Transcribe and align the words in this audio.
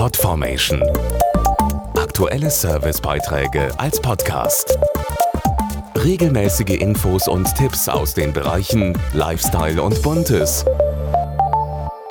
Podformation. 0.00 0.82
Aktuelle 1.94 2.50
Servicebeiträge 2.50 3.70
als 3.78 4.00
Podcast. 4.00 4.78
Regelmäßige 5.94 6.80
Infos 6.80 7.28
und 7.28 7.54
Tipps 7.54 7.86
aus 7.86 8.14
den 8.14 8.32
Bereichen 8.32 8.98
Lifestyle 9.12 9.82
und 9.82 10.00
Buntes. 10.00 10.64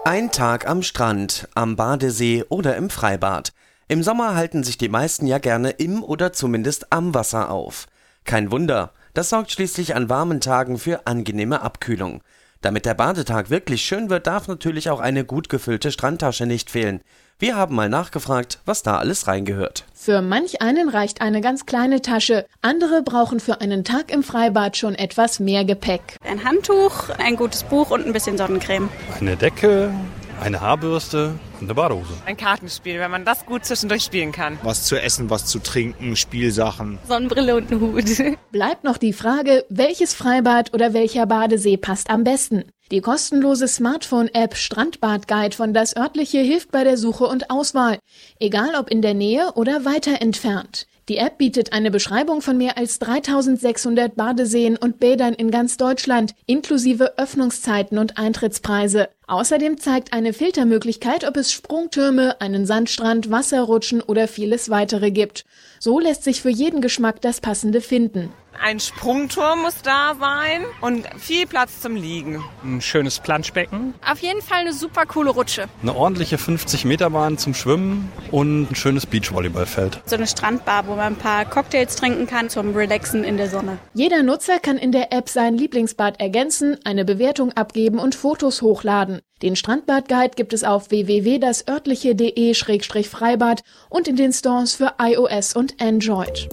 Ein 0.05 0.29
Tag 0.29 0.69
am 0.69 0.83
Strand, 0.83 1.49
am 1.55 1.75
Badesee 1.75 2.45
oder 2.47 2.75
im 2.75 2.91
Freibad. 2.91 3.53
Im 3.87 4.03
Sommer 4.03 4.35
halten 4.35 4.63
sich 4.63 4.77
die 4.77 4.89
meisten 4.89 5.25
ja 5.25 5.39
gerne 5.39 5.71
im 5.71 6.03
oder 6.03 6.31
zumindest 6.31 6.93
am 6.93 7.15
Wasser 7.15 7.49
auf. 7.49 7.87
Kein 8.23 8.51
Wunder, 8.51 8.93
das 9.15 9.29
sorgt 9.29 9.49
schließlich 9.49 9.95
an 9.95 10.09
warmen 10.09 10.41
Tagen 10.41 10.77
für 10.77 11.07
angenehme 11.07 11.63
Abkühlung. 11.63 12.21
Damit 12.61 12.85
der 12.85 12.93
Badetag 12.93 13.49
wirklich 13.49 13.83
schön 13.83 14.09
wird, 14.09 14.27
darf 14.27 14.49
natürlich 14.49 14.89
auch 14.89 14.99
eine 14.99 15.23
gut 15.23 15.47
gefüllte 15.47 15.93
Strandtasche 15.93 16.45
nicht 16.45 16.69
fehlen. 16.69 16.99
Wir 17.41 17.55
haben 17.55 17.73
mal 17.73 17.87
nachgefragt, 17.87 18.59
was 18.65 18.83
da 18.83 18.97
alles 18.97 19.27
reingehört. 19.27 19.85
Für 19.93 20.21
manch 20.21 20.61
einen 20.61 20.89
reicht 20.89 21.21
eine 21.21 21.39
ganz 21.39 21.65
kleine 21.65 22.01
Tasche. 22.01 22.45
Andere 22.61 23.01
brauchen 23.01 23.39
für 23.39 23.61
einen 23.61 23.85
Tag 23.85 24.11
im 24.11 24.23
Freibad 24.23 24.75
schon 24.75 24.93
etwas 24.95 25.39
mehr 25.39 25.63
Gepäck. 25.63 26.17
Ein 26.21 26.43
Handtuch, 26.43 27.07
ein 27.17 27.37
gutes 27.37 27.63
Buch 27.63 27.91
und 27.91 28.05
ein 28.05 28.11
bisschen 28.11 28.37
Sonnencreme. 28.37 28.89
Eine 29.21 29.37
Decke, 29.37 29.93
eine 30.39 30.61
Haarbürste 30.61 31.33
und 31.59 31.67
eine 31.67 31.75
Badehose. 31.75 32.13
Ein 32.25 32.37
Kartenspiel, 32.37 32.99
wenn 32.99 33.11
man 33.11 33.25
das 33.25 33.45
gut 33.45 33.65
zwischendurch 33.65 34.03
spielen 34.03 34.31
kann. 34.31 34.57
Was 34.63 34.85
zu 34.85 34.99
essen, 35.01 35.29
was 35.29 35.45
zu 35.45 35.59
trinken, 35.59 36.15
Spielsachen. 36.15 36.99
Sonnenbrille 37.07 37.55
und 37.55 37.71
ein 37.71 37.79
Hut. 37.79 38.05
Bleibt 38.51 38.83
noch 38.83 38.97
die 38.97 39.13
Frage, 39.13 39.65
welches 39.69 40.13
Freibad 40.13 40.73
oder 40.73 40.93
welcher 40.93 41.25
Badesee 41.25 41.77
passt 41.77 42.09
am 42.09 42.23
besten? 42.23 42.65
Die 42.91 43.01
kostenlose 43.01 43.67
Smartphone-App 43.67 44.55
Strandbad 44.55 45.27
Guide 45.27 45.55
von 45.55 45.73
Das 45.73 45.95
örtliche 45.95 46.39
hilft 46.39 46.71
bei 46.71 46.83
der 46.83 46.97
Suche 46.97 47.25
und 47.25 47.51
Auswahl, 47.51 47.99
egal 48.39 48.73
ob 48.79 48.89
in 48.89 49.03
der 49.03 49.13
Nähe 49.13 49.51
oder 49.53 49.85
weiter 49.85 50.21
entfernt. 50.21 50.87
Die 51.07 51.17
App 51.17 51.37
bietet 51.39 51.73
eine 51.73 51.91
Beschreibung 51.91 52.41
von 52.41 52.57
mehr 52.57 52.77
als 52.77 52.99
3600 52.99 54.15
Badeseen 54.15 54.77
und 54.77 54.99
Bädern 54.99 55.33
in 55.33 55.49
ganz 55.49 55.77
Deutschland, 55.77 56.33
inklusive 56.45 57.17
Öffnungszeiten 57.17 57.97
und 57.97 58.17
Eintrittspreise. 58.17 59.09
Außerdem 59.29 59.77
zeigt 59.77 60.11
eine 60.11 60.33
Filtermöglichkeit, 60.33 61.23
ob 61.23 61.37
es 61.37 61.53
Sprungtürme, 61.53 62.41
einen 62.41 62.65
Sandstrand, 62.65 63.29
Wasserrutschen 63.29 64.01
oder 64.01 64.27
vieles 64.27 64.71
weitere 64.71 65.11
gibt. 65.11 65.45
So 65.79 65.99
lässt 65.99 66.23
sich 66.23 66.41
für 66.41 66.49
jeden 66.49 66.81
Geschmack 66.81 67.21
das 67.21 67.39
passende 67.39 67.81
finden. 67.81 68.33
Ein 68.61 68.81
Sprungturm 68.81 69.61
muss 69.61 69.81
da 69.83 70.17
sein 70.19 70.65
und 70.81 71.07
viel 71.17 71.47
Platz 71.47 71.79
zum 71.79 71.95
Liegen. 71.95 72.43
Ein 72.61 72.81
schönes 72.81 73.19
Planschbecken. 73.19 73.93
Auf 74.05 74.19
jeden 74.19 74.41
Fall 74.41 74.59
eine 74.59 74.73
super 74.73 75.05
coole 75.05 75.29
Rutsche. 75.29 75.69
Eine 75.81 75.95
ordentliche 75.95 76.35
50-Meter-Bahn 76.35 77.37
zum 77.37 77.53
Schwimmen 77.53 78.11
und 78.31 78.69
ein 78.69 78.75
schönes 78.75 79.05
Beachvolleyballfeld. 79.05 80.01
So 80.05 80.17
eine 80.17 80.27
Strandbar, 80.27 80.87
wo 80.87 80.95
man 80.95 81.13
ein 81.13 81.15
paar 81.15 81.45
Cocktails 81.45 81.95
trinken 81.95 82.27
kann 82.27 82.49
zum 82.49 82.75
Relaxen 82.75 83.23
in 83.23 83.37
der 83.37 83.49
Sonne. 83.49 83.77
Jeder 83.93 84.23
Nutzer 84.23 84.59
kann 84.59 84.77
in 84.77 84.91
der 84.91 85.13
App 85.13 85.29
sein 85.29 85.55
Lieblingsbad 85.55 86.19
ergänzen, 86.19 86.77
eine 86.83 87.05
Bewertung 87.05 87.53
abgeben 87.53 87.97
und 87.97 88.13
Fotos 88.13 88.61
hochladen. 88.61 89.18
Den 89.41 89.55
Strandbadguide 89.55 90.35
gibt 90.35 90.53
es 90.53 90.63
auf 90.63 90.91
www.dasörtliche.de-freibad 90.91 93.63
und 93.89 94.07
in 94.07 94.15
den 94.15 94.31
Stores 94.33 94.75
für 94.75 94.93
iOS 95.01 95.55
und 95.55 95.81
Android. 95.81 96.47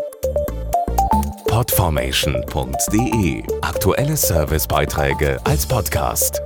Podformation.de 1.49 3.43
Aktuelle 3.63 4.17
Servicebeiträge 4.17 5.39
als 5.45 5.67
Podcast. 5.67 6.41